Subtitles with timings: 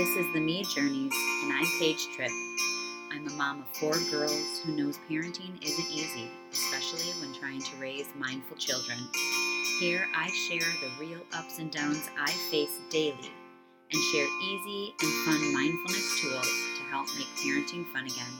[0.00, 2.30] This is the Me Journeys, and I'm Paige Tripp.
[3.12, 7.76] I'm a mom of four girls who knows parenting isn't easy, especially when trying to
[7.76, 8.96] raise mindful children.
[9.78, 13.30] Here I share the real ups and downs I face daily
[13.92, 16.48] and share easy and fun mindfulness tools
[16.78, 18.34] to help make parenting fun again.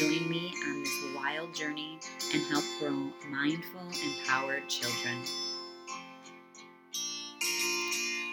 [0.00, 2.00] Join me on this wild journey
[2.34, 5.22] and help grow mindful, empowered children.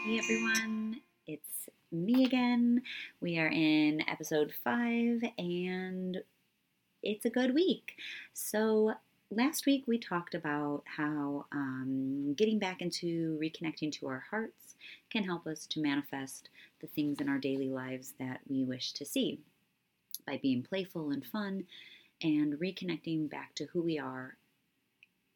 [0.03, 2.81] Hey everyone, it's me again.
[3.21, 6.17] We are in episode five and
[7.03, 7.93] it's a good week.
[8.33, 8.93] So,
[9.29, 14.75] last week we talked about how um, getting back into reconnecting to our hearts
[15.11, 16.49] can help us to manifest
[16.81, 19.39] the things in our daily lives that we wish to see
[20.25, 21.63] by being playful and fun
[22.23, 24.35] and reconnecting back to who we are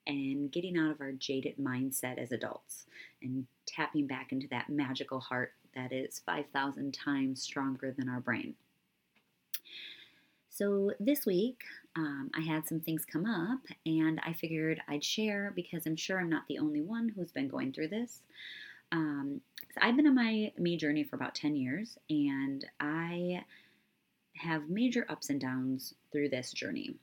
[0.08, 2.88] and getting out of our jaded mindset as adults
[3.22, 8.56] and tapping back into that magical heart that is 5,000 times stronger than our brain.
[10.50, 11.64] So, this week
[11.95, 16.20] um, I had some things come up and I figured I'd share because I'm sure
[16.20, 18.22] I'm not the only one who's been going through this.
[18.92, 19.42] Um,
[19.73, 23.44] so I've been on my me journey for about 10 years and I
[24.36, 26.95] have major ups and downs through this journey.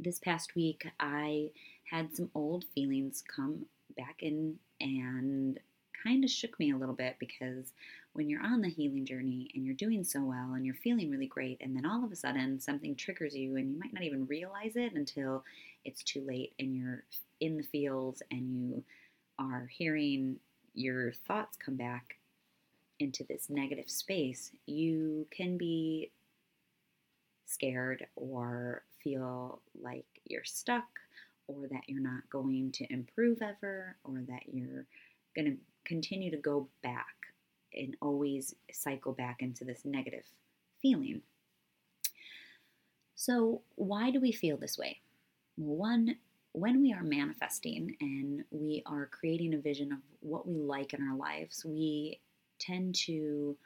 [0.00, 1.50] This past week, I
[1.90, 5.58] had some old feelings come back in and
[6.02, 7.72] kind of shook me a little bit because
[8.12, 11.26] when you're on the healing journey and you're doing so well and you're feeling really
[11.26, 14.26] great, and then all of a sudden something triggers you and you might not even
[14.26, 15.44] realize it until
[15.84, 17.04] it's too late and you're
[17.40, 18.84] in the fields and you
[19.38, 20.36] are hearing
[20.74, 22.16] your thoughts come back
[23.00, 26.10] into this negative space, you can be
[27.46, 30.88] scared or feel like you're stuck
[31.46, 34.84] or that you're not going to improve ever or that you're
[35.34, 35.56] going to
[35.88, 37.06] continue to go back
[37.74, 40.24] and always cycle back into this negative
[40.80, 41.22] feeling.
[43.16, 45.00] So, why do we feel this way?
[45.56, 46.16] One,
[46.52, 51.02] when we are manifesting and we are creating a vision of what we like in
[51.02, 52.20] our lives, we
[52.60, 53.56] tend to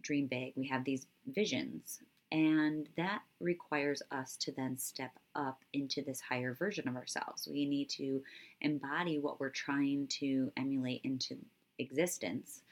[0.00, 0.54] dream big.
[0.56, 2.00] We have these visions,
[2.30, 7.46] and that requires us to then step up into this higher version of ourselves.
[7.46, 8.22] We need to
[8.62, 11.36] embody what we're trying to emulate into
[11.78, 12.62] existence.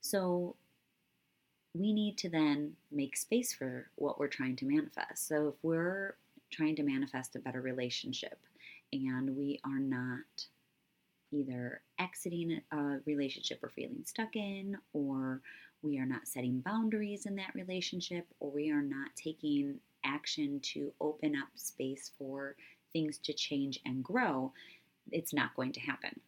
[0.00, 0.56] So
[1.74, 5.26] we need to then make space for what we're trying to manifest.
[5.26, 6.16] So if we're
[6.50, 8.38] trying to manifest a better relationship
[8.92, 10.46] and we are not
[11.32, 15.40] either exiting a relationship we're feeling stuck in, or
[15.80, 20.92] we are not setting boundaries in that relationship, or we are not taking action to
[21.00, 22.54] open up space for
[22.92, 24.52] things to change and grow,
[25.10, 26.20] it's not going to happen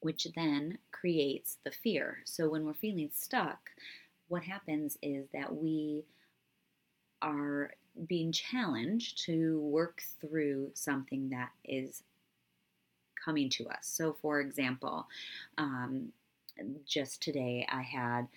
[0.00, 2.18] which then creates the fear.
[2.24, 3.70] So when we're feeling stuck,
[4.28, 6.04] what happens is that we
[7.22, 7.72] are
[8.06, 12.02] being challenged to work through something that is
[13.22, 13.82] coming to us.
[13.82, 15.06] So, for example,
[15.58, 16.12] um,
[16.86, 18.28] just today I had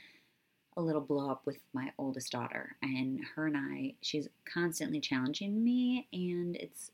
[0.75, 5.63] a little blow up with my oldest daughter, and her and I, she's constantly challenging
[5.63, 6.91] me, and it's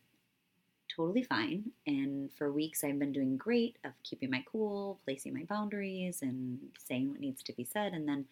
[1.00, 1.64] totally fine.
[1.88, 6.60] And for weeks, I've been doing great of keeping my cool, placing my boundaries, and
[6.78, 8.26] saying what needs to be said, and then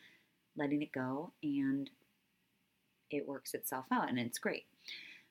[0.57, 1.31] letting it go.
[1.41, 1.89] And
[3.09, 4.66] it works itself out, and it's great.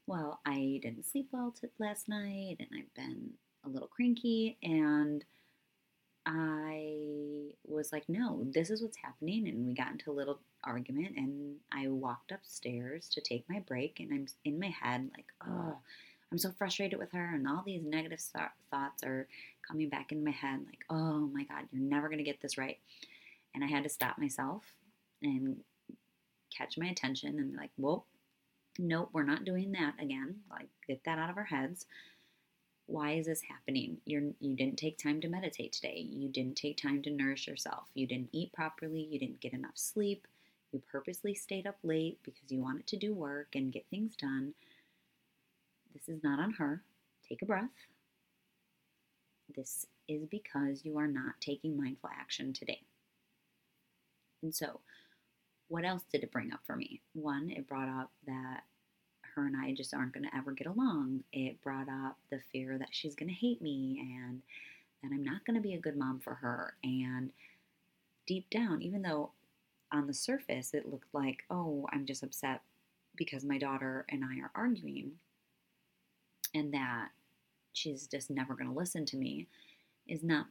[0.06, 3.32] Well, I didn't sleep well t- last night, and I've been
[3.66, 5.22] a little cranky, and
[6.24, 9.46] I was like, no, this is what's happening.
[9.46, 14.00] And we got into a little argument, and I walked upstairs to take my break,
[14.00, 15.76] and I'm in my head, like, oh,
[16.30, 19.28] I'm so frustrated with her, and all these negative th- thoughts are
[19.66, 22.58] coming back in my head like, oh my God, you're never going to get this
[22.58, 22.78] right.
[23.54, 24.64] And I had to stop myself
[25.22, 25.58] and
[26.56, 28.04] catch my attention and be like, whoa,
[28.78, 30.36] nope, we're not doing that again.
[30.50, 31.86] Like, get that out of our heads.
[32.86, 33.98] Why is this happening?
[34.04, 36.06] You're, you didn't take time to meditate today.
[36.08, 37.84] You didn't take time to nourish yourself.
[37.94, 39.08] You didn't eat properly.
[39.10, 40.26] You didn't get enough sleep.
[40.72, 44.54] You purposely stayed up late because you wanted to do work and get things done
[45.96, 46.82] this is not on her.
[47.26, 47.70] Take a breath.
[49.54, 52.82] This is because you are not taking mindful action today.
[54.42, 54.80] And so,
[55.68, 57.00] what else did it bring up for me?
[57.14, 58.64] One, it brought up that
[59.34, 61.24] her and I just aren't going to ever get along.
[61.32, 64.42] It brought up the fear that she's going to hate me and
[65.02, 66.74] that I'm not going to be a good mom for her.
[66.84, 67.30] And
[68.26, 69.30] deep down, even though
[69.92, 72.62] on the surface it looked like, oh, I'm just upset
[73.16, 75.12] because my daughter and I are arguing,
[76.54, 77.08] and that
[77.72, 79.46] she's just never going to listen to me
[80.06, 80.46] is not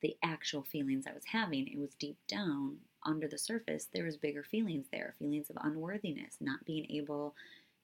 [0.00, 1.66] the actual feelings I was having.
[1.66, 6.36] It was deep down under the surface, there was bigger feelings there feelings of unworthiness,
[6.40, 7.34] not being able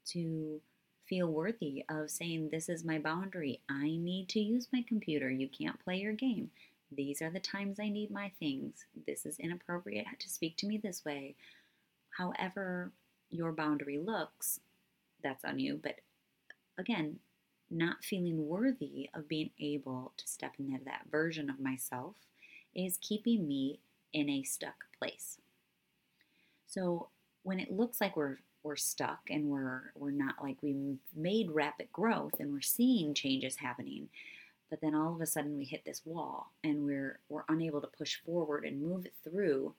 [0.06, 0.60] to
[1.06, 3.60] feel worthy of saying, This is my boundary.
[3.68, 5.30] I need to use my computer.
[5.30, 6.50] You can't play your game.
[6.90, 8.84] These are the times I need my things.
[9.06, 11.34] This is inappropriate to speak to me this way.
[12.10, 12.92] However,
[13.30, 14.60] your boundary looks,
[15.22, 15.80] that's on you.
[15.82, 16.00] But
[16.78, 17.18] again,
[17.74, 22.16] not feeling worthy of being able to step into that version of myself
[22.74, 23.80] is keeping me
[24.12, 25.38] in a stuck place.
[26.66, 27.08] So
[27.42, 31.92] when it looks like we're we're stuck and we're we're not like we made rapid
[31.92, 34.08] growth and we're seeing changes happening,
[34.70, 37.86] but then all of a sudden we hit this wall and we're we're unable to
[37.86, 39.74] push forward and move it through.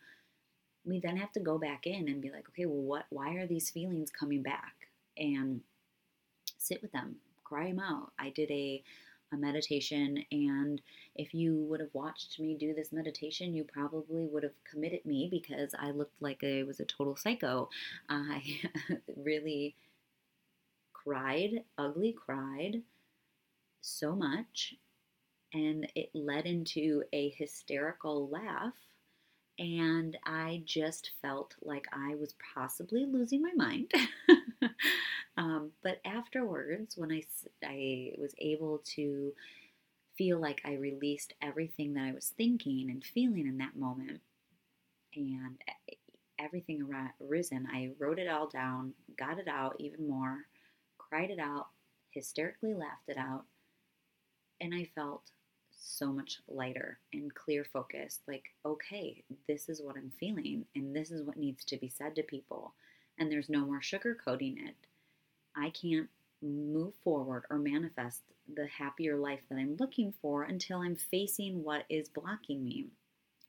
[0.86, 3.06] We then have to go back in and be like, okay, well, what?
[3.10, 4.74] Why are these feelings coming back?
[5.18, 5.62] And
[6.60, 7.16] sit with them,
[7.46, 8.12] cry them out.
[8.20, 8.84] I did a
[9.32, 10.24] a meditation.
[10.32, 10.82] And
[11.16, 15.28] if you would have watched me do this meditation, you probably would have committed me
[15.30, 17.70] because I looked like I was a total psycho.
[18.10, 18.42] I
[19.18, 19.76] really
[20.94, 22.82] cried, ugly cried
[23.82, 24.76] so much.
[25.54, 28.74] And it led into a hysterical laugh.
[29.58, 33.92] And I just felt like I was possibly losing my mind.
[35.38, 37.24] Um, but afterwards, when I,
[37.64, 39.34] I was able to
[40.18, 44.22] feel like I released everything that I was thinking and feeling in that moment,
[45.16, 45.58] and
[46.40, 46.88] everything
[47.22, 50.40] arisen, I wrote it all down, got it out even more,
[50.98, 51.68] cried it out,
[52.12, 53.46] hysterically laughed it out,
[54.62, 55.32] and I felt
[55.72, 58.22] so much lighter and clear focused.
[58.28, 62.16] Like, okay, this is what I'm feeling, and this is what needs to be said
[62.16, 62.74] to people,
[63.18, 64.76] and there's no more sugarcoating it.
[65.56, 66.10] I can't
[66.42, 68.22] move forward or manifest
[68.54, 72.88] the happier life that I'm looking for until I'm facing what is blocking me,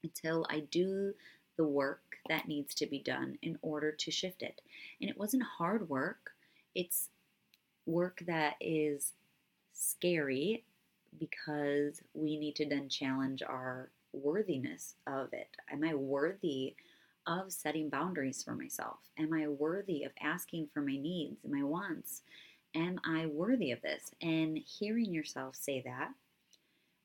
[0.02, 1.14] until I do
[1.56, 4.60] the work that needs to be done in order to shift it.
[5.00, 6.32] And it wasn't hard work,
[6.74, 7.08] it's
[7.86, 9.12] work that is
[9.72, 10.64] scary
[11.18, 15.48] because we need to then challenge our worthiness of it.
[15.70, 16.74] Am I worthy
[17.26, 18.98] of setting boundaries for myself?
[19.18, 22.22] Am I worthy of asking for my needs and my wants?
[22.74, 24.10] Am I worthy of this?
[24.20, 26.10] And hearing yourself say that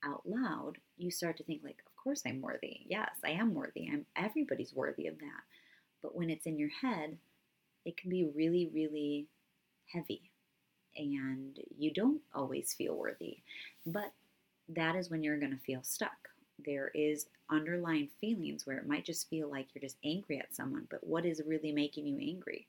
[0.03, 2.81] out loud, you start to think like, of course I'm worthy.
[2.87, 3.89] Yes, I am worthy.
[3.91, 5.43] I'm everybody's worthy of that.
[6.01, 7.17] But when it's in your head,
[7.85, 9.27] it can be really, really
[9.93, 10.31] heavy.
[10.95, 13.37] And you don't always feel worthy.
[13.85, 14.11] But
[14.69, 16.29] that is when you're going to feel stuck
[16.65, 20.87] there is underlying feelings where it might just feel like you're just angry at someone,
[20.89, 22.67] but what is really making you angry?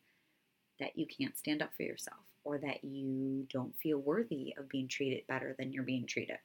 [0.80, 4.88] That you can't stand up for yourself or that you don't feel worthy of being
[4.88, 6.38] treated better than you're being treated.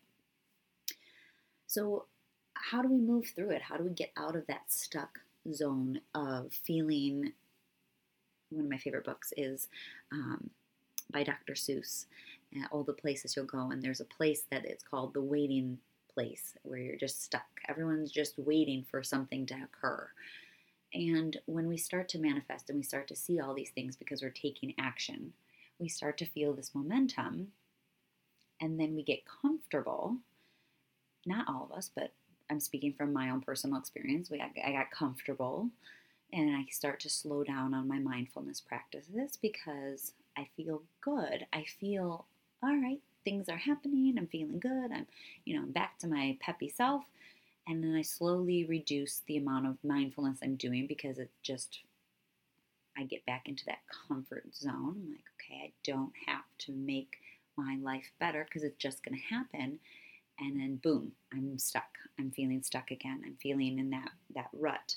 [1.66, 2.06] So,
[2.54, 3.62] how do we move through it?
[3.62, 5.20] How do we get out of that stuck
[5.54, 7.34] zone of feeling?
[8.50, 9.68] One of my favorite books is
[10.12, 10.50] um,
[11.12, 11.54] by Dr.
[11.54, 12.06] Seuss,
[12.56, 15.80] uh, All the Places You'll Go, and there's a place that it's called the Waiting
[16.18, 17.46] place where you're just stuck.
[17.70, 20.10] Everyone's just waiting for something to occur.
[20.92, 24.24] And when we start to manifest and we start to see all these things because
[24.24, 25.32] we're taking action,
[25.78, 27.50] we start to feel this momentum
[28.60, 30.18] and then we get comfortable.
[31.28, 32.14] Not all of us, but
[32.50, 34.32] I'm speaking from my own personal experience.
[34.32, 35.70] We, I got comfortable
[36.34, 41.46] and I start to slow down on my mindfulness practices because I feel good.
[41.54, 42.26] I feel,
[42.64, 44.16] all right, things are happening.
[44.18, 44.90] I'm feeling good.
[44.94, 45.06] I'm,
[45.44, 47.04] you know, I'm back to my peppy self.
[47.68, 51.80] And then I slowly reduce the amount of mindfulness I'm doing because it just,
[52.98, 54.96] I get back into that comfort zone.
[54.96, 57.18] I'm like, okay, I don't have to make
[57.58, 59.80] my life better because it's just going to happen.
[60.40, 61.98] And then boom, I'm stuck.
[62.18, 63.24] I'm feeling stuck again.
[63.26, 64.96] I'm feeling in that, that rut.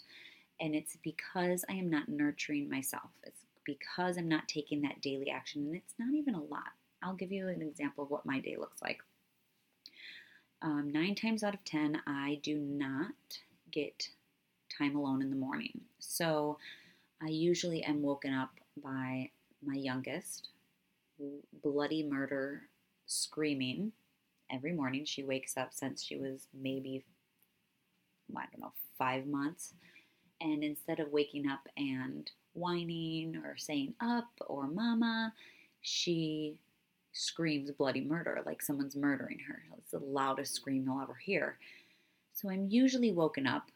[0.61, 3.11] And it's because I am not nurturing myself.
[3.25, 5.63] It's because I'm not taking that daily action.
[5.63, 6.75] And it's not even a lot.
[7.03, 9.01] I'll give you an example of what my day looks like.
[10.63, 13.15] Um, nine times out of ten, I do not
[13.71, 14.09] get
[14.77, 15.81] time alone in the morning.
[15.99, 16.59] So
[17.23, 18.51] I usually am woken up
[18.83, 19.31] by
[19.65, 20.49] my youngest,
[21.63, 22.63] bloody murder,
[23.07, 23.93] screaming
[24.51, 25.05] every morning.
[25.05, 27.05] She wakes up since she was maybe,
[28.37, 29.75] I don't know, five months.
[30.41, 35.33] And instead of waking up and whining or saying up or mama,
[35.83, 36.59] she
[37.13, 39.63] screams bloody murder, like someone's murdering her.
[39.79, 41.59] It's the loudest scream you'll ever hear.
[42.33, 43.71] So I'm usually woken up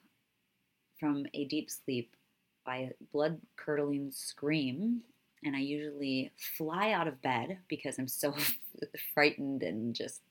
[0.99, 2.15] from a deep sleep
[2.65, 5.03] by a blood curdling scream.
[5.45, 8.35] And I usually fly out of bed because I'm so
[9.15, 10.23] frightened and just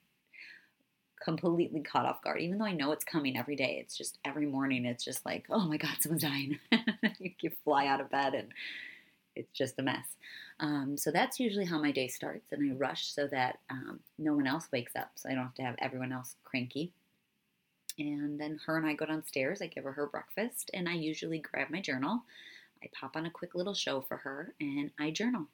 [1.24, 2.41] completely caught off guard.
[2.41, 5.45] Even though I know it's coming every day, it's just every morning, it's just like,
[5.50, 6.60] oh my God, someone's dying.
[7.19, 8.50] you fly out of bed and
[9.35, 10.15] it's just a mess.
[10.59, 14.35] Um, so that's usually how my day starts, and I rush so that um, no
[14.35, 16.91] one else wakes up, so I don't have to have everyone else cranky.
[17.99, 19.61] And then her and I go downstairs.
[19.61, 22.23] I give her her breakfast, and I usually grab my journal.
[22.83, 25.47] I pop on a quick little show for her, and I journal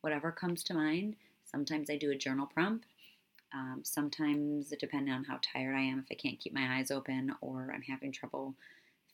[0.00, 1.16] whatever comes to mind.
[1.44, 2.86] Sometimes I do a journal prompt.
[3.54, 7.34] Um, sometimes, depending on how tired I am, if I can't keep my eyes open
[7.40, 8.54] or I'm having trouble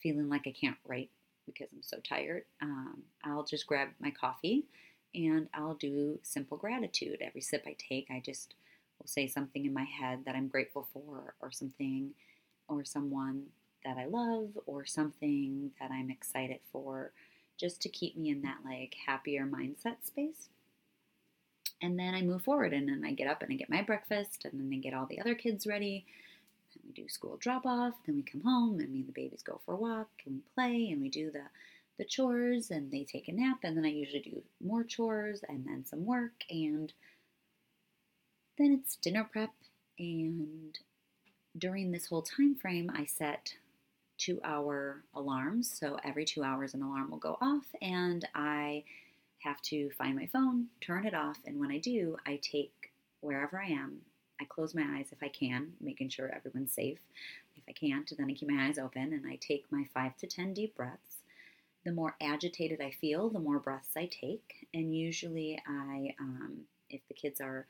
[0.02, 1.10] feeling like I can't write
[1.46, 4.64] because I'm so tired, um, I'll just grab my coffee
[5.14, 7.18] and I'll do simple gratitude.
[7.20, 8.54] Every sip I take, I just
[8.98, 12.10] will say something in my head that I'm grateful for, or something,
[12.68, 13.44] or someone
[13.84, 17.12] that I love, or something that I'm excited for,
[17.58, 20.48] just to keep me in that like happier mindset space.
[21.82, 24.44] And then I move forward, and then I get up and I get my breakfast,
[24.44, 26.06] and then I get all the other kids ready.
[26.94, 29.60] We do school drop off, then we come home, and me and the babies go
[29.64, 31.44] for a walk, and we play, and we do the
[31.98, 35.66] the chores and they take a nap and then I usually do more chores and
[35.66, 36.92] then some work and
[38.58, 39.50] then it's dinner prep.
[39.98, 40.78] And
[41.56, 43.54] during this whole time frame I set
[44.18, 45.72] 2 hour alarms.
[45.78, 48.84] So every 2 hours an alarm will go off and I
[49.40, 51.38] have to find my phone, turn it off.
[51.46, 54.00] And when I do I take wherever I am
[54.42, 56.98] I close my eyes if I can, making sure everyone's safe.
[57.56, 60.26] If I can't, then I keep my eyes open and I take my 5 to
[60.26, 61.18] 10 deep breaths
[61.84, 64.68] the more agitated I feel, the more breaths I take.
[64.72, 67.66] And usually, I, um, if the kids are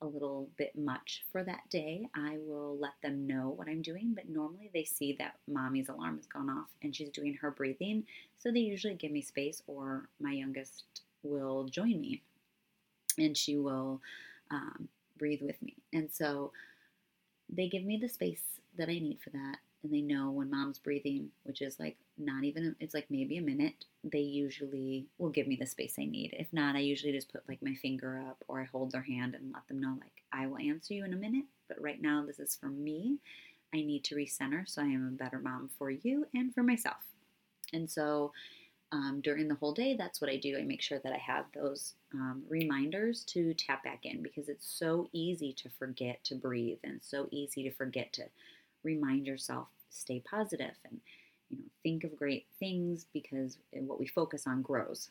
[0.00, 4.12] a little bit much for that day, I will let them know what I'm doing.
[4.14, 8.04] But normally, they see that mommy's alarm has gone off and she's doing her breathing.
[8.38, 10.84] So they usually give me space, or my youngest
[11.22, 12.22] will join me
[13.18, 14.00] and she will
[14.50, 14.88] um,
[15.22, 15.76] breathe with me.
[15.92, 16.50] And so
[17.48, 18.42] they give me the space
[18.76, 22.42] that I need for that and they know when mom's breathing, which is like not
[22.42, 26.34] even, it's like maybe a minute, they usually will give me the space I need.
[26.36, 29.36] If not, I usually just put like my finger up or I hold their hand
[29.36, 32.24] and let them know, like, I will answer you in a minute, but right now
[32.26, 33.18] this is for me.
[33.72, 37.04] I need to recenter so I am a better mom for you and for myself.
[37.72, 38.32] And so
[38.92, 40.58] um, during the whole day, that's what I do.
[40.58, 44.66] I make sure that I have those um, reminders to tap back in because it's
[44.68, 48.24] so easy to forget to breathe and so easy to forget to
[48.84, 51.00] remind yourself stay positive and
[51.50, 55.10] you know think of great things because what we focus on grows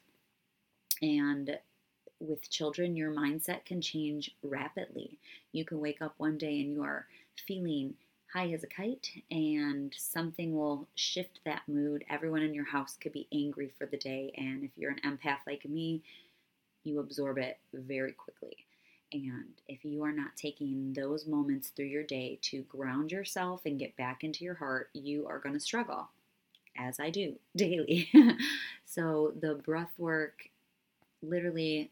[1.02, 1.58] and
[2.20, 5.18] with children your mindset can change rapidly
[5.52, 7.06] you can wake up one day and you are
[7.48, 7.94] feeling
[8.34, 13.12] high as a kite and something will shift that mood everyone in your house could
[13.12, 16.02] be angry for the day and if you're an empath like me
[16.84, 18.66] you absorb it very quickly
[19.14, 23.80] and if you are not taking those moments through your day to ground yourself and
[23.80, 26.10] get back into your heart, you are going to struggle,
[26.78, 28.10] as I do daily.
[28.86, 30.50] so the breath work,
[31.22, 31.92] literally,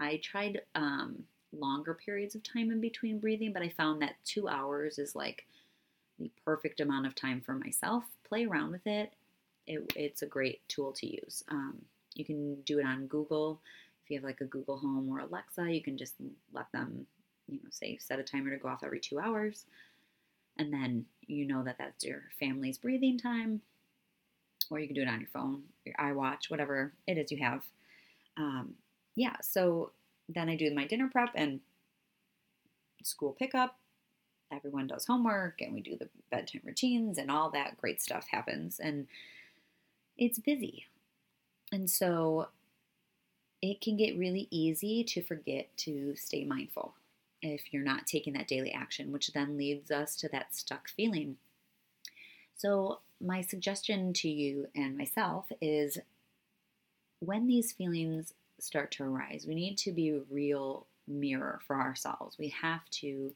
[0.00, 1.24] I tried um,
[1.58, 5.46] longer periods of time in between breathing, but I found that two hours is like
[6.18, 8.04] the perfect amount of time for myself.
[8.28, 9.12] Play around with it.
[9.66, 11.42] it it's a great tool to use.
[11.48, 11.82] Um,
[12.14, 13.60] you can do it on Google
[14.06, 16.14] if you have like a Google Home or Alexa, you can just
[16.52, 17.06] let them,
[17.48, 19.64] you know, say set a timer to go off every two hours.
[20.58, 23.62] And then you know that that's your family's breathing time.
[24.70, 27.64] Or you can do it on your phone, your iWatch, whatever it is you have.
[28.36, 28.74] Um,
[29.16, 29.90] yeah, so
[30.28, 31.60] then I do my dinner prep and
[33.02, 33.78] school pickup.
[34.52, 38.78] Everyone does homework and we do the bedtime routines and all that great stuff happens.
[38.78, 39.06] And
[40.16, 40.86] it's busy.
[41.72, 42.48] And so
[43.60, 46.94] it can get really easy to forget to stay mindful
[47.42, 51.36] if you're not taking that daily action, which then leads us to that stuck feeling.
[52.56, 55.98] So, my suggestion to you and myself is
[57.20, 62.36] when these feelings start to arise, we need to be a real mirror for ourselves.
[62.38, 63.32] We have to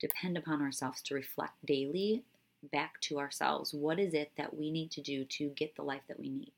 [0.00, 2.24] depend upon ourselves to reflect daily
[2.72, 3.72] back to ourselves.
[3.72, 6.52] What is it that we need to do to get the life that we need?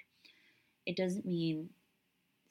[0.86, 1.70] It doesn't mean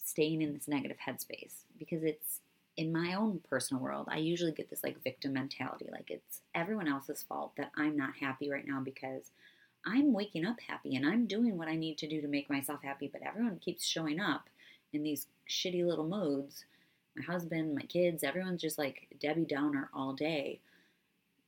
[0.03, 2.41] staying in this negative headspace because it's
[2.75, 6.87] in my own personal world, I usually get this like victim mentality like it's everyone
[6.87, 9.29] else's fault that I'm not happy right now because
[9.85, 12.81] I'm waking up happy and I'm doing what I need to do to make myself
[12.83, 14.49] happy, but everyone keeps showing up
[14.93, 16.65] in these shitty little moods.
[17.15, 20.61] My husband, my kids, everyone's just like Debbie Downer all day.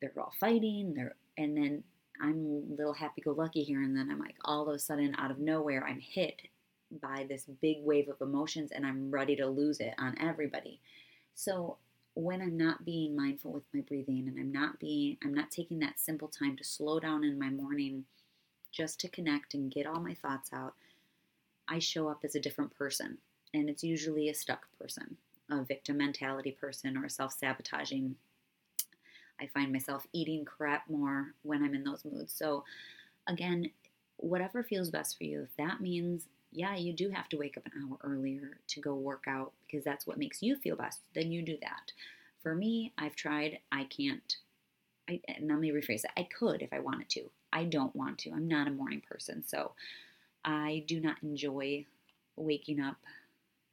[0.01, 1.83] They're all fighting, they're and then
[2.21, 5.15] I'm a little happy go lucky here, and then I'm like all of a sudden
[5.17, 6.41] out of nowhere I'm hit
[7.01, 10.79] by this big wave of emotions and I'm ready to lose it on everybody.
[11.33, 11.77] So
[12.13, 15.79] when I'm not being mindful with my breathing and I'm not being I'm not taking
[15.79, 18.05] that simple time to slow down in my morning
[18.71, 20.73] just to connect and get all my thoughts out,
[21.67, 23.17] I show up as a different person.
[23.55, 25.15] And it's usually a stuck person,
[25.49, 28.15] a victim mentality person or a self-sabotaging.
[29.39, 32.33] I find myself eating crap more when I'm in those moods.
[32.33, 32.65] So
[33.27, 33.69] again,
[34.17, 37.65] whatever feels best for you, if that means yeah, you do have to wake up
[37.65, 41.31] an hour earlier to go work out because that's what makes you feel best, then
[41.31, 41.91] you do that.
[42.41, 44.37] For me, I've tried, I can't.
[45.09, 46.11] I, and let me rephrase it.
[46.17, 47.29] I could if I wanted to.
[47.51, 48.31] I don't want to.
[48.31, 49.43] I'm not a morning person.
[49.45, 49.73] So
[50.43, 51.85] I do not enjoy
[52.37, 52.97] waking up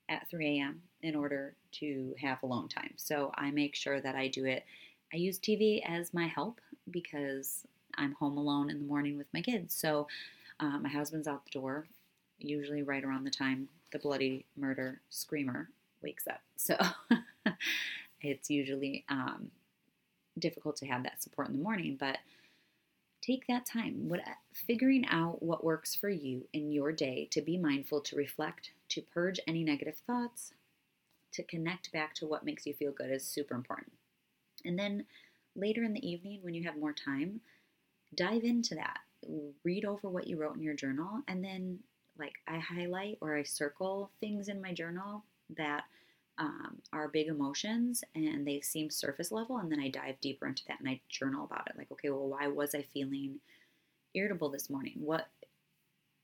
[0.08, 0.82] at 3 a.m.
[1.02, 2.92] in order to have alone time.
[2.96, 4.64] So I make sure that I do it.
[5.12, 7.66] I use TV as my help because
[7.96, 9.74] I'm home alone in the morning with my kids.
[9.74, 10.08] So
[10.60, 11.86] uh, my husband's out the door
[12.38, 15.68] usually right around the time the bloody murder screamer
[16.02, 16.40] wakes up.
[16.56, 16.76] So
[18.20, 19.50] it's usually um,
[20.38, 22.18] difficult to have that support in the morning, but
[23.22, 27.40] take that time what uh, figuring out what works for you in your day to
[27.40, 30.52] be mindful to reflect to purge any negative thoughts
[31.32, 33.92] to connect back to what makes you feel good is super important.
[34.64, 35.06] And then
[35.56, 37.40] later in the evening when you have more time
[38.14, 38.98] dive into that.
[39.64, 41.78] Read over what you wrote in your journal and then
[42.18, 45.24] like I highlight or I circle things in my journal
[45.56, 45.84] that
[46.38, 50.62] um, are big emotions and they seem surface level, and then I dive deeper into
[50.68, 51.76] that and I journal about it.
[51.76, 53.38] Like, okay, well, why was I feeling
[54.14, 54.94] irritable this morning?
[54.96, 55.28] What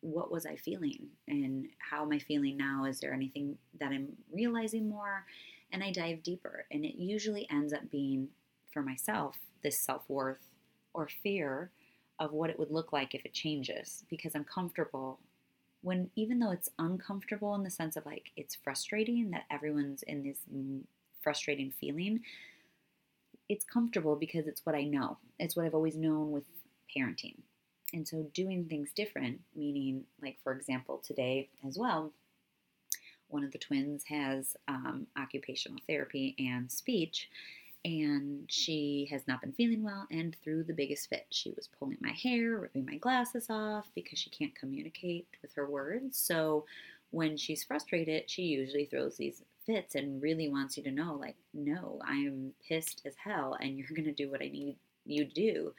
[0.00, 2.84] what was I feeling, and how am I feeling now?
[2.84, 5.24] Is there anything that I'm realizing more?
[5.72, 8.28] And I dive deeper, and it usually ends up being
[8.72, 10.48] for myself this self worth
[10.94, 11.70] or fear
[12.18, 15.18] of what it would look like if it changes because I'm comfortable
[15.82, 20.22] when even though it's uncomfortable in the sense of like it's frustrating that everyone's in
[20.22, 20.38] this
[21.20, 22.20] frustrating feeling,
[23.48, 25.18] it's comfortable because it's what I know.
[25.38, 26.44] It's what I've always known with
[26.94, 27.36] parenting.
[27.92, 32.12] And so doing things different, meaning, like, for example, today as well,
[33.28, 37.28] one of the twins has um, occupational therapy and speech
[37.84, 41.26] and she has not been feeling well and threw the biggest fit.
[41.30, 45.68] She was pulling my hair, ripping my glasses off because she can't communicate with her
[45.68, 46.18] words.
[46.18, 46.64] So
[47.10, 51.36] when she's frustrated, she usually throws these fits and really wants you to know like,
[51.54, 55.32] no, I'm pissed as hell and you're going to do what I need you to
[55.32, 55.74] do.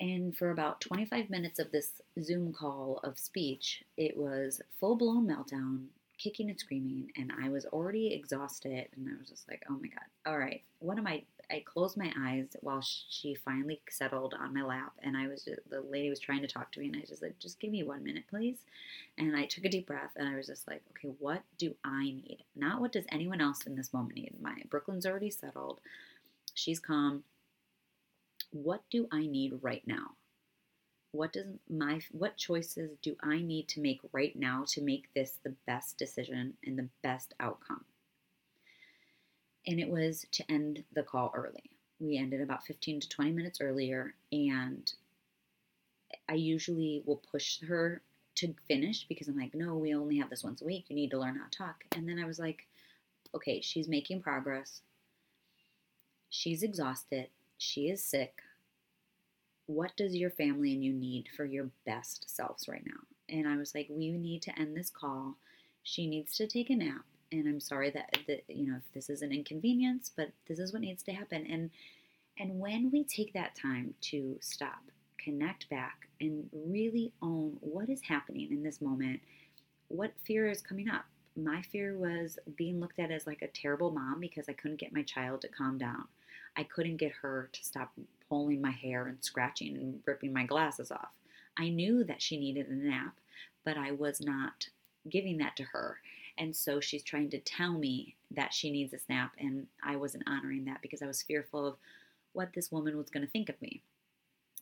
[0.00, 5.28] And for about 25 minutes of this Zoom call of speech, it was full blown
[5.28, 5.86] meltdown,
[6.22, 9.88] kicking and screaming and I was already exhausted and I was just like, oh my
[9.88, 14.54] God, all right, One of my, I closed my eyes while she finally settled on
[14.54, 16.96] my lap and I was just, the lady was trying to talk to me and
[16.96, 18.58] I just like, just give me one minute, please.
[19.18, 22.04] And I took a deep breath and I was just like, okay, what do I
[22.04, 22.44] need?
[22.54, 24.34] Not what does anyone else in this moment need?
[24.40, 25.80] My Brooklyn's already settled.
[26.54, 27.24] She's calm.
[28.52, 30.12] What do I need right now?
[31.12, 35.38] What does my what choices do I need to make right now to make this
[35.44, 37.84] the best decision and the best outcome?
[39.66, 41.70] And it was to end the call early.
[42.00, 44.92] We ended about 15 to 20 minutes earlier and
[46.28, 48.00] I usually will push her
[48.36, 50.86] to finish because I'm like, no, we only have this once a week.
[50.88, 51.84] You need to learn how to talk.
[51.94, 52.66] And then I was like,
[53.34, 54.80] okay, she's making progress.
[56.30, 57.28] She's exhausted.
[57.58, 58.40] She is sick
[59.66, 63.00] what does your family and you need for your best selves right now?
[63.28, 65.36] And I was like, we need to end this call.
[65.82, 67.04] She needs to take a nap.
[67.30, 70.72] And I'm sorry that, that you know, if this is an inconvenience, but this is
[70.72, 71.46] what needs to happen.
[71.46, 71.70] And
[72.38, 74.80] and when we take that time to stop,
[75.18, 79.20] connect back, and really own what is happening in this moment,
[79.88, 81.04] what fear is coming up?
[81.36, 84.94] My fear was being looked at as like a terrible mom because I couldn't get
[84.94, 86.04] my child to calm down.
[86.56, 87.92] I couldn't get her to stop
[88.28, 91.10] pulling my hair and scratching and ripping my glasses off.
[91.58, 93.14] I knew that she needed a nap,
[93.64, 94.68] but I was not
[95.08, 95.98] giving that to her.
[96.38, 100.24] And so she's trying to tell me that she needs a nap, and I wasn't
[100.26, 101.76] honoring that because I was fearful of
[102.32, 103.82] what this woman was going to think of me.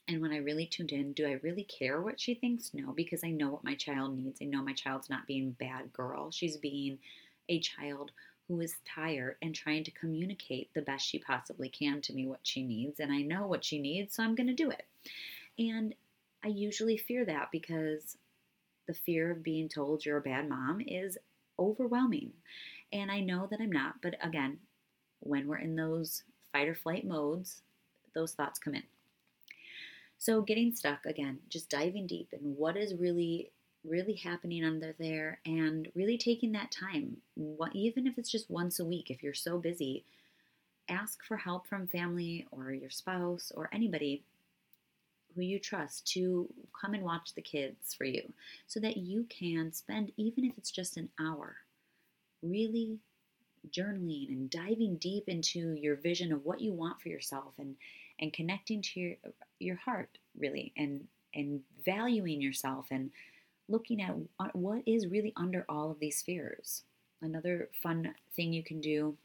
[0.09, 2.75] And when I really tuned in, do I really care what she thinks?
[2.75, 4.41] No, because I know what my child needs.
[4.43, 6.33] I know my child's not being bad girl.
[6.33, 6.99] She's being
[7.49, 8.11] a child
[8.51, 12.41] who is tired and trying to communicate the best she possibly can to me what
[12.43, 12.99] she needs.
[12.99, 14.85] And I know what she needs, so I'm going to do it.
[15.57, 15.95] And
[16.45, 18.17] I usually fear that because
[18.89, 21.17] the fear of being told you're a bad mom is
[21.61, 22.33] overwhelming.
[22.93, 24.59] And I know that I'm not, but again,
[25.21, 27.63] when we're in those fight or flight modes,
[28.17, 28.83] those thoughts come in.
[30.19, 33.53] So, getting stuck again, just diving deep in what is really
[33.85, 37.17] really happening under there and really taking that time.
[37.35, 40.05] What, even if it's just once a week if you're so busy
[40.91, 44.25] ask for help from family or your spouse or anybody
[45.35, 48.33] who you trust to come and watch the kids for you
[48.67, 51.57] so that you can spend, even if it's just an hour,
[52.43, 52.99] really
[53.71, 57.77] journaling and diving deep into your vision of what you want for yourself and
[58.19, 59.15] and connecting to your
[59.59, 63.11] your heart really and and valuing yourself and
[63.71, 64.15] looking at
[64.55, 66.83] what is really under all of these fears
[67.23, 69.17] another fun thing you can do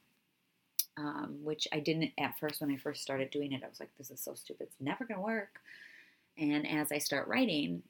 [0.97, 3.89] um, which i didn't at first when i first started doing it i was like
[3.97, 5.60] this is so stupid it's never going to work
[6.38, 7.81] and as i start writing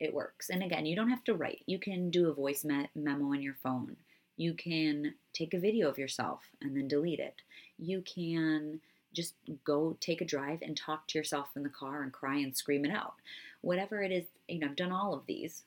[0.00, 2.88] it works and again you don't have to write you can do a voice me-
[2.94, 3.96] memo on your phone
[4.38, 7.34] you can take a video of yourself and then delete it.
[7.76, 8.80] You can
[9.12, 12.56] just go take a drive and talk to yourself in the car and cry and
[12.56, 13.14] scream it out.
[13.62, 15.64] Whatever it is, you know, I've done all of these.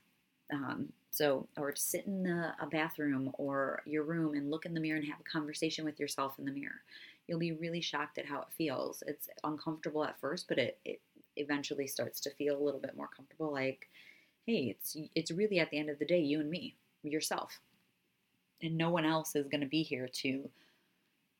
[0.52, 4.74] Um, so, or to sit in the, a bathroom or your room and look in
[4.74, 6.82] the mirror and have a conversation with yourself in the mirror.
[7.28, 9.04] You'll be really shocked at how it feels.
[9.08, 11.02] It's uncomfortable at first, but it, it
[11.38, 13.52] eventually starts to feel a little bit more comfortable.
[13.52, 13.88] Like,
[14.46, 17.60] hey, it's it's really at the end of the day, you and me, yourself
[18.62, 20.50] and no one else is going to be here to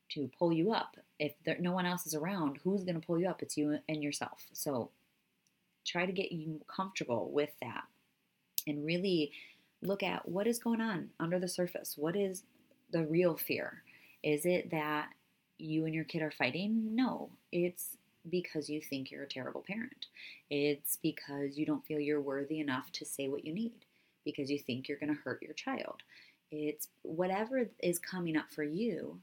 [0.10, 0.98] to pull you up.
[1.20, 3.42] If there, no one else is around, who's going to pull you up?
[3.42, 4.46] It's you and yourself.
[4.52, 4.90] So
[5.86, 7.86] try to get you comfortable with that
[8.68, 9.32] and really
[9.82, 11.96] look at what is going on under the surface.
[11.98, 12.44] What is
[12.92, 13.84] the real fear?
[14.24, 15.10] Is it that
[15.58, 16.96] you and your kid are fighting?
[16.96, 17.98] No, it's
[18.30, 20.06] because you think you're a terrible parent.
[20.50, 23.86] It's because you don't feel you're worthy enough to say what you need,
[24.24, 26.02] because you think you're going to hurt your child.
[26.52, 29.20] It's whatever is coming up for you.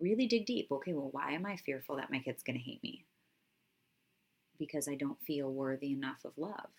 [0.00, 0.72] Really dig deep.
[0.72, 3.04] Okay, well, why am I fearful that my kid's going to hate me?
[4.58, 6.70] Because I don't feel worthy enough of love.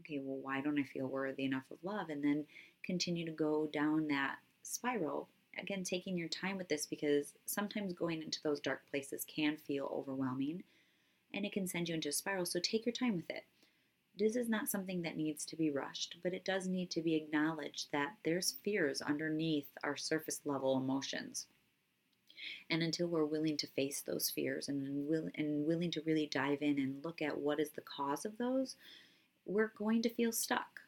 [0.00, 2.08] Okay, well, why don't I feel worthy enough of love?
[2.08, 2.46] And then
[2.84, 5.28] continue to go down that spiral.
[5.58, 9.90] Again, taking your time with this because sometimes going into those dark places can feel
[9.92, 10.62] overwhelming
[11.34, 12.46] and it can send you into a spiral.
[12.46, 13.44] So take your time with it
[14.20, 17.14] this is not something that needs to be rushed, but it does need to be
[17.14, 21.46] acknowledged that there's fears underneath our surface level emotions.
[22.68, 26.58] And until we're willing to face those fears and, will, and willing to really dive
[26.60, 28.76] in and look at what is the cause of those,
[29.44, 30.80] we're going to feel stuck.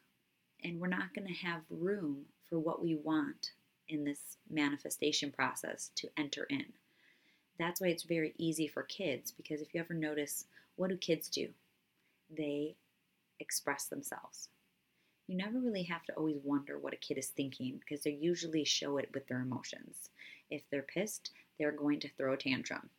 [0.64, 3.50] And we're not going to have room for what we want
[3.88, 6.66] in this manifestation process to enter in.
[7.58, 11.28] That's why it's very easy for kids because if you ever notice, what do kids
[11.28, 11.48] do?
[12.36, 12.76] They
[13.40, 14.48] express themselves.
[15.26, 18.64] You never really have to always wonder what a kid is thinking because they usually
[18.64, 20.10] show it with their emotions.
[20.50, 22.90] If they're pissed, they're going to throw a tantrum.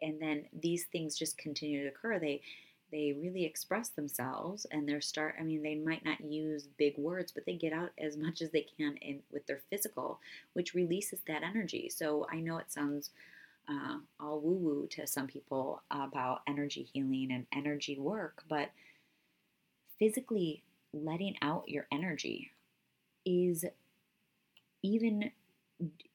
[0.00, 2.18] And then these things just continue to occur.
[2.18, 2.42] They
[2.92, 7.32] they really express themselves and they're start i mean they might not use big words
[7.32, 10.20] but they get out as much as they can in with their physical
[10.52, 13.10] which releases that energy so i know it sounds
[13.68, 18.70] uh, all woo woo to some people about energy healing and energy work but
[19.98, 22.50] physically letting out your energy
[23.24, 23.64] is
[24.82, 25.30] even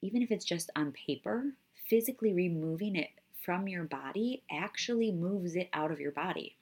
[0.02, 1.54] even if it's just on paper,
[1.90, 3.10] physically removing it
[3.44, 6.56] from your body actually moves it out of your body.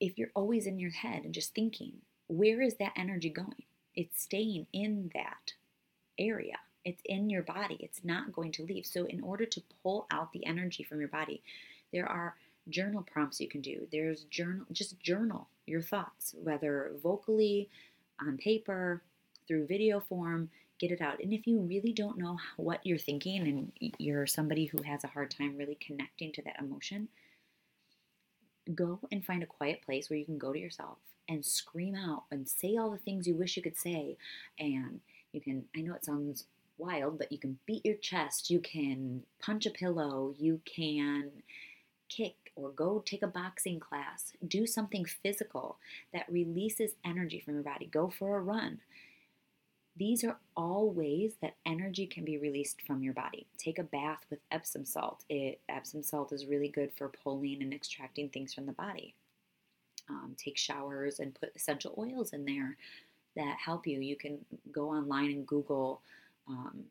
[0.00, 1.92] If you're always in your head and just thinking,
[2.26, 3.64] where is that energy going?
[3.94, 5.52] It's staying in that
[6.18, 6.56] area.
[6.84, 7.76] It's in your body.
[7.80, 8.86] It's not going to leave.
[8.86, 11.42] So, in order to pull out the energy from your body,
[11.92, 12.36] there are
[12.68, 13.86] journal prompts you can do.
[13.92, 17.68] There's journal, just journal your thoughts, whether vocally,
[18.20, 19.02] on paper,
[19.46, 21.20] through video form, get it out.
[21.22, 25.08] And if you really don't know what you're thinking and you're somebody who has a
[25.08, 27.08] hard time really connecting to that emotion,
[28.74, 32.24] go and find a quiet place where you can go to yourself and scream out
[32.30, 34.16] and say all the things you wish you could say.
[34.58, 35.00] And
[35.32, 36.44] you can, I know it sounds
[36.78, 41.30] wild, but you can beat your chest, you can punch a pillow, you can
[42.08, 44.32] kick or go take a boxing class.
[44.46, 45.78] Do something physical
[46.12, 47.86] that releases energy from your body.
[47.86, 48.80] Go for a run.
[50.00, 53.46] These are all ways that energy can be released from your body.
[53.58, 55.24] Take a bath with Epsom salt.
[55.28, 59.14] It, Epsom salt is really good for pulling and extracting things from the body.
[60.08, 62.78] Um, take showers and put essential oils in there
[63.36, 64.00] that help you.
[64.00, 64.38] You can
[64.72, 66.00] go online and Google
[66.48, 66.84] um,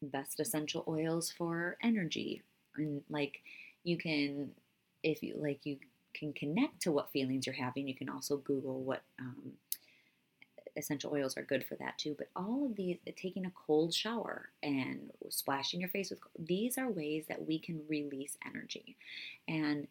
[0.00, 2.42] best essential oils for energy.
[2.76, 3.40] And like
[3.82, 4.52] you can
[5.02, 5.78] if you like you
[6.14, 9.52] can connect to what feelings you're having you can also google what um,
[10.76, 14.48] essential oils are good for that too but all of these taking a cold shower
[14.62, 18.96] and splashing your face with these are ways that we can release energy
[19.48, 19.86] and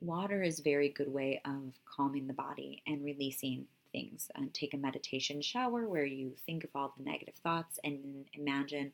[0.00, 4.74] water is a very good way of calming the body and releasing things and take
[4.74, 8.92] a meditation shower where you think of all the negative thoughts and imagine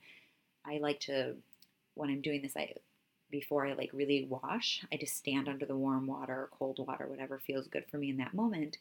[0.66, 1.34] i like to
[1.94, 2.72] when I'm doing this, I
[3.30, 7.06] before I like really wash, I just stand under the warm water or cold water,
[7.06, 8.78] whatever feels good for me in that moment.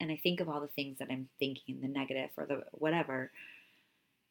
[0.00, 3.30] And I think of all the things that I'm thinking, the negative or the whatever.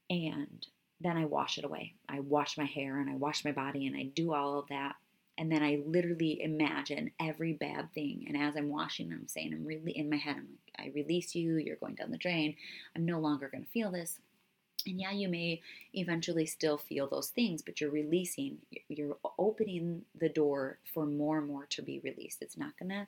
[0.09, 0.65] And
[1.01, 1.93] then I wash it away.
[2.07, 4.95] I wash my hair and I wash my body and I do all of that.
[5.37, 8.25] And then I literally imagine every bad thing.
[8.27, 11.35] And as I'm washing, I'm saying, I'm really in my head, I'm like, I release
[11.35, 12.55] you, you're going down the drain.
[12.95, 14.19] I'm no longer going to feel this.
[14.87, 15.61] And yeah, you may
[15.93, 21.47] eventually still feel those things, but you're releasing, you're opening the door for more and
[21.47, 22.41] more to be released.
[22.41, 23.07] It's not going to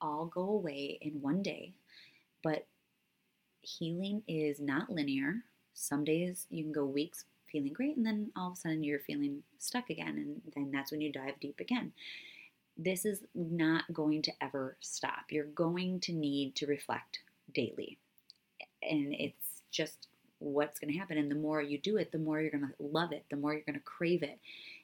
[0.00, 1.72] all go away in one day,
[2.42, 2.66] but
[3.62, 5.36] healing is not linear.
[5.74, 8.98] Some days you can go weeks feeling great, and then all of a sudden you're
[9.00, 11.92] feeling stuck again, and then that's when you dive deep again.
[12.76, 15.30] This is not going to ever stop.
[15.30, 17.20] You're going to need to reflect
[17.52, 17.98] daily.
[18.82, 20.06] And it's just
[20.38, 21.18] what's going to happen.
[21.18, 23.52] And the more you do it, the more you're going to love it, the more
[23.52, 24.38] you're going to crave it.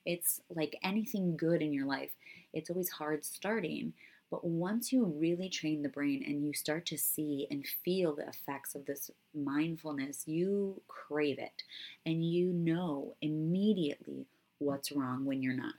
[0.04, 2.10] It's like anything good in your life,
[2.52, 3.92] it's always hard starting.
[4.30, 8.28] But once you really train the brain and you start to see and feel the
[8.28, 11.62] effects of this mindfulness, you crave it
[12.04, 14.26] and you know immediately
[14.58, 15.74] what's wrong when you're not.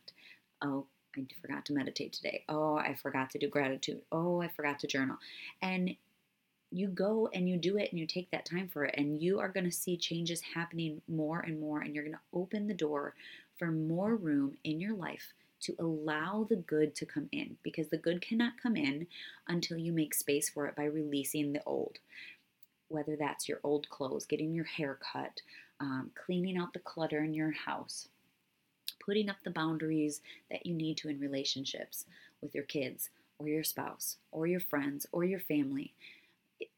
[0.62, 0.86] Oh,
[1.17, 2.43] I forgot to meditate today.
[2.47, 4.01] Oh, I forgot to do gratitude.
[4.12, 5.17] Oh, I forgot to journal.
[5.62, 5.95] And
[6.71, 9.39] you go and you do it and you take that time for it and you
[9.39, 12.73] are going to see changes happening more and more and you're going to open the
[12.73, 13.13] door
[13.58, 17.98] for more room in your life to allow the good to come in because the
[17.98, 19.08] good cannot come in
[19.48, 21.98] until you make space for it by releasing the old.
[22.88, 25.41] Whether that's your old clothes getting your hair cut
[25.80, 28.08] um, cleaning out the clutter in your house
[29.06, 32.06] putting up the boundaries that you need to in relationships
[32.41, 35.94] with your kids or your spouse or your friends or your family.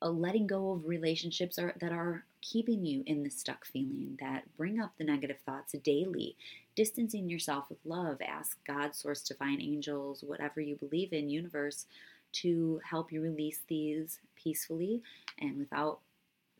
[0.01, 4.43] A letting go of relationships are, that are keeping you in the stuck feeling, that
[4.57, 6.35] bring up the negative thoughts daily,
[6.77, 8.19] distancing yourself with love.
[8.21, 11.87] Ask God, source, divine angels, whatever you believe in, universe,
[12.33, 15.01] to help you release these peacefully
[15.39, 15.99] and without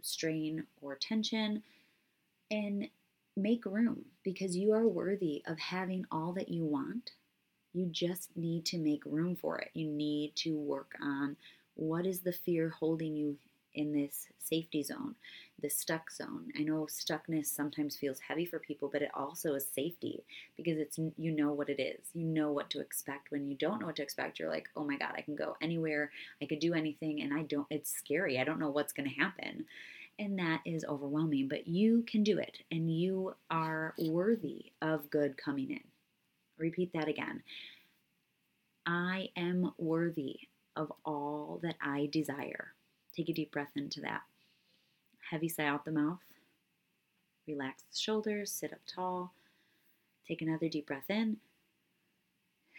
[0.02, 1.64] strain or tension.
[2.52, 2.90] And
[3.38, 7.12] make room because you are worthy of having all that you want.
[7.74, 9.70] You just need to make room for it.
[9.74, 11.38] You need to work on
[11.76, 13.38] what is the fear holding you
[13.78, 15.16] in this safety zone,
[15.62, 16.52] the stuck zone?
[16.58, 20.26] I know stuckness sometimes feels heavy for people, but it also is safety
[20.58, 22.00] because it's you know what it is.
[22.14, 23.32] You know what to expect.
[23.32, 25.56] When you don't know what to expect, you're like, "Oh my god, I can go
[25.62, 26.12] anywhere.
[26.42, 28.40] I could do anything and I don't it's scary.
[28.40, 29.66] I don't know what's going to happen."
[30.20, 35.38] And that is overwhelming, but you can do it and you are worthy of good
[35.38, 35.84] coming in.
[36.58, 37.44] Repeat that again.
[38.88, 40.40] I am worthy
[40.76, 42.74] of all that I desire.
[43.18, 44.22] Take a deep breath into that.
[45.32, 46.22] Heavy sigh out the mouth.
[47.48, 49.34] Relax the shoulders, sit up tall.
[50.28, 51.38] Take another deep breath in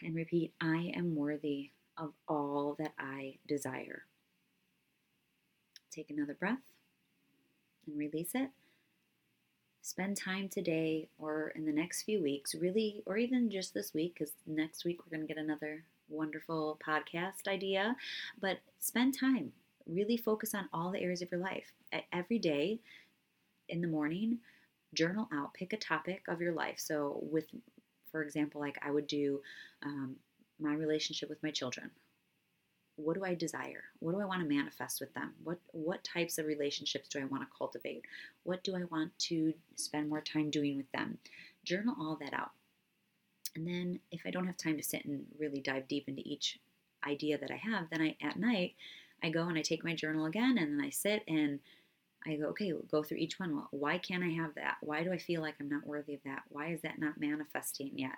[0.00, 4.04] and repeat I am worthy of all that I desire.
[5.90, 6.62] Take another breath
[7.88, 8.50] and release it.
[9.82, 14.14] Spend time today or in the next few weeks, really, or even just this week,
[14.14, 17.96] because next week we're going to get another wonderful podcast idea,
[18.40, 19.52] but spend time.
[19.88, 21.72] Really focus on all the areas of your life.
[22.12, 22.80] Every day
[23.68, 24.38] in the morning,
[24.94, 26.78] journal out, pick a topic of your life.
[26.78, 27.46] So, with,
[28.10, 29.40] for example, like I would do
[29.82, 30.16] um,
[30.60, 31.90] my relationship with my children.
[32.96, 33.84] What do I desire?
[34.00, 35.32] What do I want to manifest with them?
[35.44, 38.02] What what types of relationships do I want to cultivate?
[38.42, 41.18] What do I want to spend more time doing with them?
[41.64, 42.50] Journal all that out.
[43.54, 46.58] And then if I don't have time to sit and really dive deep into each
[47.06, 48.74] idea that I have, then I at night
[49.22, 51.60] I go and I take my journal again and then I sit and
[52.26, 53.54] I go, okay, we'll go through each one.
[53.54, 54.76] Well, why can't I have that?
[54.80, 56.42] Why do I feel like I'm not worthy of that?
[56.48, 58.16] Why is that not manifesting yet?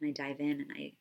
[0.00, 0.92] And I dive in and I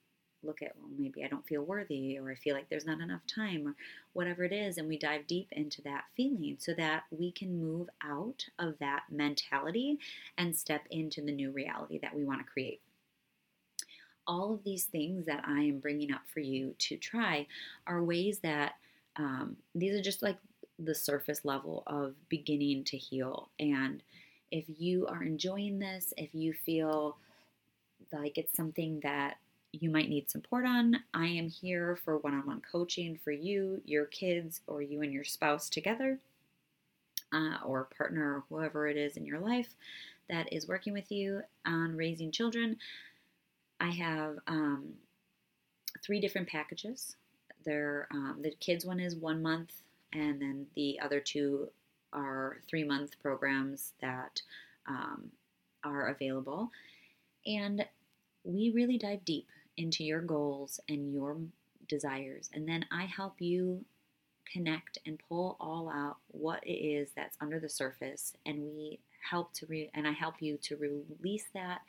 [0.43, 3.21] look at, well, maybe I don't feel worthy or I feel like there's not enough
[3.27, 3.75] time or
[4.13, 4.77] whatever it is.
[4.77, 9.03] And we dive deep into that feeling so that we can move out of that
[9.10, 9.97] mentality
[10.38, 12.81] and step into the new reality that we want to create
[14.27, 17.47] all of these things that I am bringing up for you to try
[17.86, 18.73] are ways that
[19.17, 20.38] um, these are just like
[20.80, 23.49] the surface level of beginning to heal.
[23.60, 24.04] And
[24.51, 27.17] if you are enjoying this, if you feel
[28.12, 29.38] like it's something that
[29.71, 33.82] you might need support on, I am here for one on one coaching for you,
[33.86, 36.19] your kids, or you and your spouse together,
[37.34, 39.75] uh, or partner, or whoever it is in your life
[40.30, 42.78] that is working with you on raising children.
[43.80, 44.93] I have um,
[46.04, 47.15] three different packages.
[47.65, 49.73] They're, um, the kids one is one month,
[50.13, 51.69] and then the other two
[52.13, 54.41] are three month programs that
[54.88, 55.32] um,
[55.84, 56.71] are available.
[57.45, 57.86] And
[58.43, 59.47] we really dive deep
[59.78, 61.38] into your goals and your
[61.88, 62.49] desires.
[62.54, 63.84] And then I help you
[64.51, 68.34] connect and pull all out what it is that's under the surface.
[68.45, 68.99] And we
[69.30, 71.82] help to, re- and I help you to release that,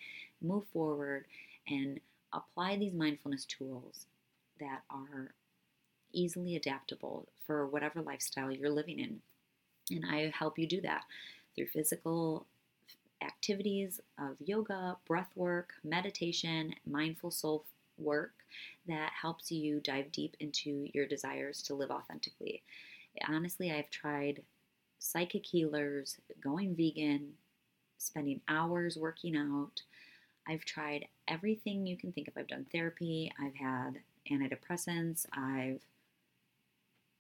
[0.43, 1.27] move forward,
[1.69, 2.01] and
[2.33, 4.07] apply these mindfulness tools
[4.59, 5.33] that are
[6.17, 9.21] easily adaptable for whatever lifestyle you're living in.
[9.91, 11.05] And I help you do that
[11.55, 12.47] through physical
[13.23, 17.65] activities of yoga, breath work, meditation, mindful soul
[17.99, 18.33] work
[18.87, 22.63] that helps you dive deep into your desires to live authentically.
[23.29, 24.43] Honestly, I've tried
[24.99, 27.33] psychic healers, going vegan,
[27.99, 29.83] spending hours working out.
[30.47, 32.35] I've tried everything you can think of.
[32.37, 34.01] I've done therapy, I've had
[34.31, 35.81] antidepressants, I've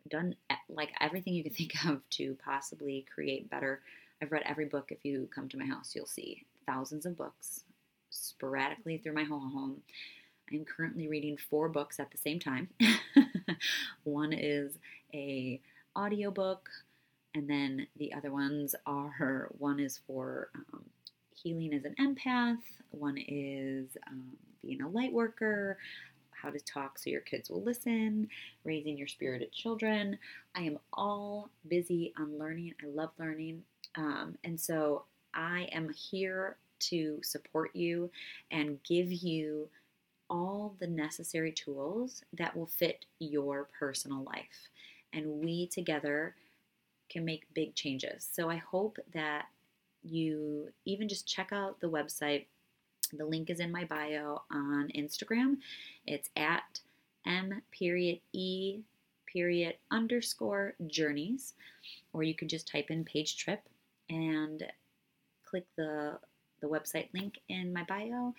[0.08, 0.34] done
[0.68, 3.80] like everything you can think of to possibly create better.
[4.22, 4.90] I've read every book.
[4.90, 7.64] If you come to my house, you'll see thousands of books
[8.10, 9.82] sporadically through my whole home.
[10.52, 12.68] I'm currently reading four books at the same time.
[14.04, 14.78] One is
[15.12, 15.60] a
[15.96, 16.68] audiobook,
[17.34, 20.84] and then the other ones are one is for um,
[21.34, 24.24] healing as an empath, one is um,
[24.62, 25.78] being a light worker,
[26.40, 28.28] how to talk so your kids will listen,
[28.64, 30.18] raising your spirited children.
[30.54, 32.74] I am all busy on learning.
[32.82, 33.62] I love learning.
[33.96, 38.10] Um, and so I am here to support you
[38.50, 39.68] and give you
[40.28, 44.68] all the necessary tools that will fit your personal life.
[45.12, 46.34] And we together
[47.08, 48.28] can make big changes.
[48.30, 49.46] So I hope that
[50.02, 52.46] you even just check out the website.
[53.12, 55.58] The link is in my bio on Instagram.
[56.06, 56.80] It's at
[57.26, 58.80] M period E
[59.26, 61.54] period underscore journeys,
[62.12, 63.68] or you can just type in page trip
[64.08, 64.64] and
[65.44, 66.18] click the
[66.60, 68.34] the website link in my bio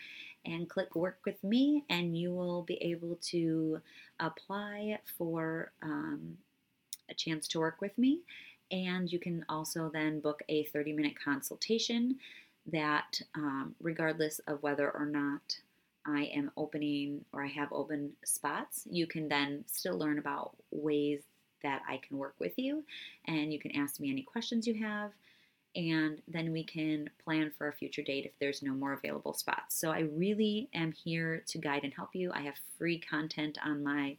[0.45, 3.79] and click work with me and you will be able to
[4.19, 6.37] apply for um,
[7.09, 8.21] a chance to work with me
[8.71, 12.17] and you can also then book a 30 minute consultation
[12.67, 15.59] that, um, regardless of whether or not
[16.05, 21.21] I am opening or I have open spots, you can then still learn about ways
[21.63, 22.83] that I can work with you.
[23.25, 25.11] And you can ask me any questions you have.
[25.75, 29.79] And then we can plan for a future date if there's no more available spots.
[29.79, 32.31] So I really am here to guide and help you.
[32.33, 34.17] I have free content on my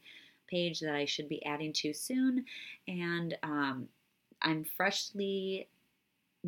[0.48, 2.44] page that I should be adding to soon.
[2.86, 3.88] And um,
[4.42, 5.68] I'm freshly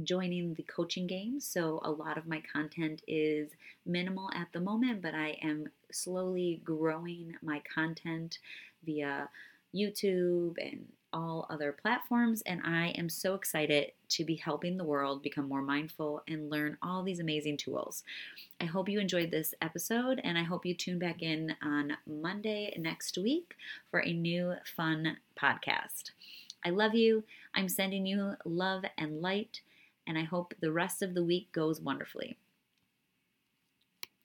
[0.03, 3.50] joining the coaching game, so a lot of my content is
[3.85, 8.38] minimal at the moment, but I am slowly growing my content
[8.85, 9.29] via
[9.74, 12.42] YouTube and all other platforms.
[12.42, 16.76] And I am so excited to be helping the world become more mindful and learn
[16.83, 18.05] all these amazing tools.
[18.61, 22.74] I hope you enjoyed this episode, and I hope you tune back in on Monday
[22.79, 23.55] next week
[23.90, 26.11] for a new fun podcast.
[26.64, 27.24] I love you.
[27.55, 29.62] I'm sending you love and light,
[30.07, 32.39] and I hope the rest of the week goes wonderfully.